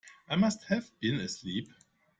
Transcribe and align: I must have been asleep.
I 0.27 0.35
must 0.35 0.63
have 0.63 0.99
been 0.99 1.19
asleep. 1.19 1.69